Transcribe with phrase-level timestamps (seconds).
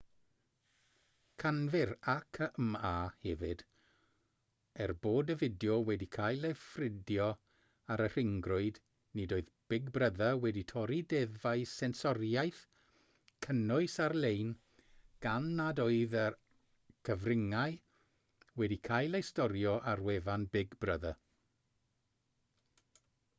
[1.41, 2.93] canfu'r acma
[3.25, 3.59] hefyd
[4.85, 7.27] er bod y fideo wedi cael ei ffrydio
[7.95, 8.79] ar y rhyngrwyd
[9.19, 12.63] nid oedd big brother wedi torri deddfau sensoriaeth
[13.47, 14.51] cynnwys ar-lein
[15.27, 16.25] gan nad oedd y
[17.11, 17.77] cyfryngau
[18.63, 21.17] wedi cael eu storio ar wefan big brother